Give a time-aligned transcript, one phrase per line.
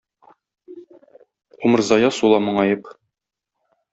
[1.67, 2.91] Умырзая сула моңаеп...